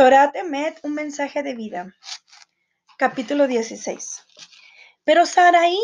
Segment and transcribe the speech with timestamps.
[0.00, 1.94] Torah Temet, un mensaje de vida.
[2.96, 4.24] Capítulo 16.
[5.04, 5.78] Pero Sarai,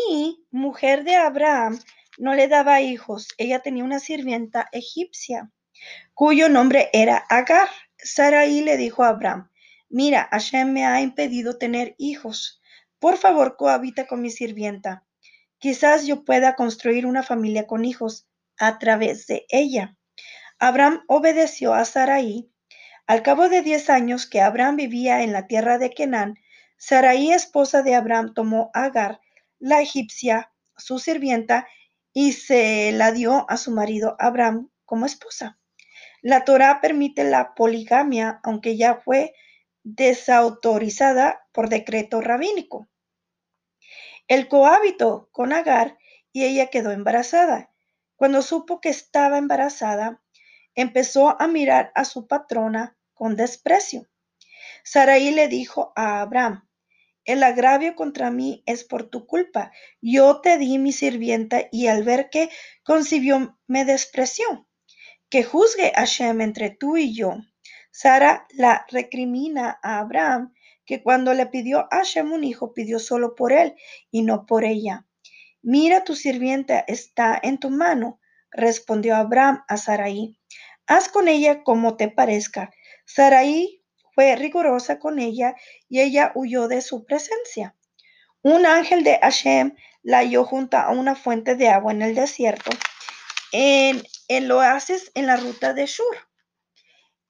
[0.49, 1.79] mujer de Abraham,
[2.17, 3.27] no le daba hijos.
[3.37, 5.51] Ella tenía una sirvienta egipcia,
[6.15, 7.69] cuyo nombre era Agar.
[7.99, 9.51] Sarai le dijo a Abraham,
[9.87, 12.59] mira, Hashem me ha impedido tener hijos.
[12.97, 15.05] Por favor, cohabita con mi sirvienta.
[15.59, 18.27] Quizás yo pueda construir una familia con hijos
[18.57, 19.95] a través de ella.
[20.57, 22.49] Abraham obedeció a Sarai
[23.07, 26.35] al cabo de diez años que Abraham vivía en la tierra de Canaán,
[26.75, 29.21] Sarai, esposa de Abraham, tomó a Agar,
[29.59, 31.67] la egipcia, su sirvienta,
[32.11, 35.57] y se la dio a su marido Abraham como esposa.
[36.21, 39.33] La Torá permite la poligamia, aunque ya fue
[39.83, 42.89] desautorizada por decreto rabínico.
[44.27, 45.97] El cohábito con Agar
[46.33, 47.71] y ella quedó embarazada.
[48.17, 50.21] Cuando supo que estaba embarazada,
[50.75, 54.07] empezó a mirar a su patrona con desprecio.
[54.83, 56.67] Sarai le dijo a Abraham,
[57.25, 59.73] el agravio contra mí es por tu culpa.
[60.01, 62.49] Yo te di mi sirvienta y al ver que
[62.83, 64.65] concibió me despreció.
[65.29, 67.35] Que juzgue Hashem entre tú y yo.
[67.91, 70.53] Sara la recrimina a Abraham
[70.85, 73.75] que cuando le pidió a Hashem un hijo pidió solo por él
[74.09, 75.05] y no por ella.
[75.61, 80.39] Mira, tu sirvienta está en tu mano, respondió Abraham a Sarai.
[80.85, 82.71] Haz con ella como te parezca.
[83.07, 83.81] Sarai
[84.13, 85.55] fue rigurosa con ella
[85.87, 87.75] y ella huyó de su presencia.
[88.41, 92.69] Un ángel de Hashem la halló junto a una fuente de agua en el desierto,
[93.51, 96.17] en el oasis en la ruta de Shur.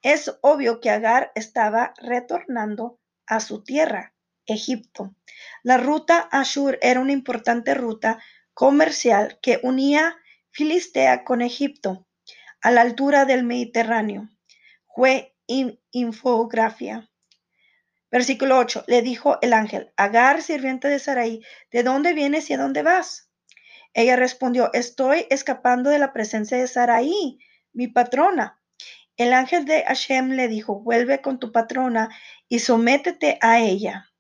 [0.01, 4.13] Es obvio que Agar estaba retornando a su tierra,
[4.45, 5.15] Egipto.
[5.61, 8.19] La ruta a Shur era una importante ruta
[8.53, 10.17] comercial que unía
[10.49, 12.07] Filistea con Egipto,
[12.61, 14.29] a la altura del Mediterráneo.
[14.95, 15.36] Fue
[15.91, 17.09] infografía.
[18.11, 18.85] Versículo 8.
[18.87, 23.29] Le dijo el ángel, Agar, sirviente de Sarai, ¿de dónde vienes y a dónde vas?
[23.93, 27.39] Ella respondió, estoy escapando de la presencia de Sarai,
[27.73, 28.61] mi patrona.
[29.17, 32.09] El ángel de Hashem le dijo, vuelve con tu patrona
[32.47, 34.11] y sométete a ella.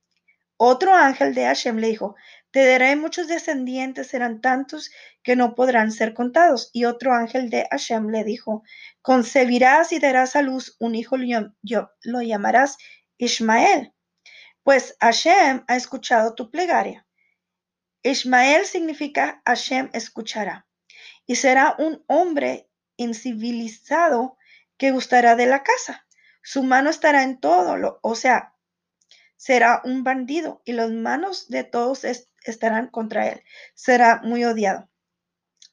[0.57, 2.15] Otro ángel de Hashem le dijo,
[2.57, 4.89] te daré muchos descendientes, serán tantos
[5.21, 6.71] que no podrán ser contados.
[6.73, 8.63] Y otro ángel de Hashem le dijo,
[9.03, 12.79] concebirás y darás a luz un hijo, lo llamarás
[13.19, 13.93] Ismael,
[14.63, 17.05] pues Hashem ha escuchado tu plegaria.
[18.01, 20.67] Ismael significa Hashem escuchará,
[21.27, 24.35] y será un hombre incivilizado
[24.77, 26.07] que gustará de la casa.
[26.41, 28.55] Su mano estará en todo, lo, o sea,
[29.37, 32.03] será un bandido y las manos de todos
[32.43, 33.43] estarán contra él.
[33.75, 34.89] Será muy odiado.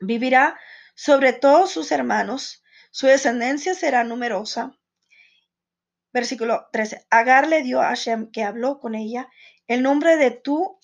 [0.00, 0.58] Vivirá
[0.94, 2.62] sobre todos sus hermanos.
[2.90, 4.78] Su descendencia será numerosa.
[6.12, 7.06] Versículo 13.
[7.10, 9.28] Agar le dio a Hashem que habló con ella
[9.66, 10.78] el nombre de tú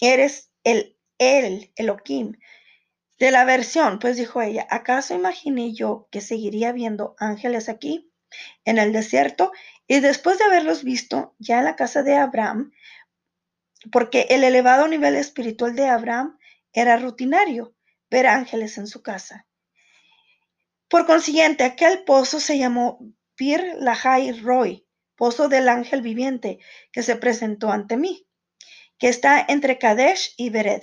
[0.00, 2.38] eres el el Elohim.
[3.18, 8.12] De la versión, pues dijo ella, ¿acaso imaginé yo que seguiría viendo ángeles aquí
[8.64, 9.52] en el desierto
[9.86, 12.72] y después de haberlos visto ya en la casa de Abraham,
[13.90, 16.38] porque el elevado nivel espiritual de Abraham
[16.72, 17.74] era rutinario,
[18.10, 19.46] ver ángeles en su casa.
[20.88, 22.98] Por consiguiente, aquel pozo se llamó
[23.34, 26.58] Pir Lahai Roy, pozo del ángel viviente
[26.92, 28.26] que se presentó ante mí,
[28.98, 30.82] que está entre Kadesh y Bered.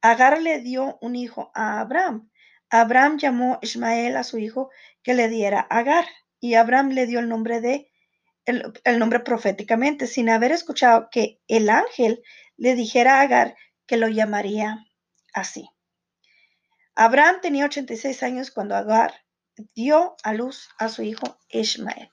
[0.00, 2.30] Agar le dio un hijo a Abraham.
[2.70, 4.70] Abraham llamó Ismael a su hijo
[5.02, 6.06] que le diera Agar,
[6.40, 7.90] y Abraham le dio el nombre de
[8.46, 12.22] el, nombre proféticamente, sin haber escuchado que el ángel
[12.56, 14.86] le dijera a Agar que lo llamaría
[15.34, 15.68] así.
[16.94, 19.12] Abraham tenía 86 años cuando Agar
[19.74, 22.12] dio a luz a su hijo Ismael.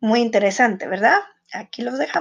[0.00, 1.20] Muy interesante, ¿verdad?
[1.52, 2.16] Aquí los dejamos.